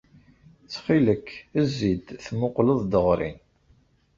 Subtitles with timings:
[0.63, 1.27] Ttxil-k,
[1.67, 3.31] zzi-d, temmuqqleḍ-d ɣer-i.